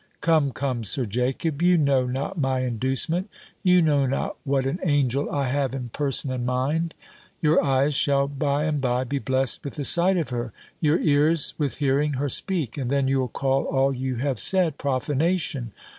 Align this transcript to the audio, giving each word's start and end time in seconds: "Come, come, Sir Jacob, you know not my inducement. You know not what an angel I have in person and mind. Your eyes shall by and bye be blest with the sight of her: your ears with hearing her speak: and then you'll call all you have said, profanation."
"Come, 0.21 0.51
come, 0.51 0.83
Sir 0.83 1.05
Jacob, 1.05 1.61
you 1.61 1.77
know 1.77 2.07
not 2.07 2.35
my 2.35 2.61
inducement. 2.61 3.29
You 3.61 3.83
know 3.83 4.07
not 4.07 4.35
what 4.45 4.65
an 4.65 4.79
angel 4.83 5.29
I 5.29 5.47
have 5.49 5.75
in 5.75 5.89
person 5.89 6.31
and 6.31 6.43
mind. 6.43 6.95
Your 7.39 7.63
eyes 7.63 7.93
shall 7.93 8.27
by 8.27 8.63
and 8.63 8.81
bye 8.81 9.03
be 9.03 9.19
blest 9.19 9.63
with 9.63 9.75
the 9.75 9.85
sight 9.85 10.17
of 10.17 10.29
her: 10.29 10.53
your 10.79 10.99
ears 11.01 11.53
with 11.59 11.75
hearing 11.75 12.13
her 12.13 12.29
speak: 12.29 12.79
and 12.79 12.89
then 12.89 13.07
you'll 13.07 13.27
call 13.27 13.65
all 13.65 13.93
you 13.93 14.15
have 14.15 14.39
said, 14.39 14.79
profanation." 14.79 15.71